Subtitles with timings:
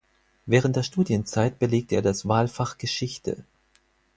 [0.47, 3.45] Während der Studienzeit belegte er das Wahlfach Geschichte.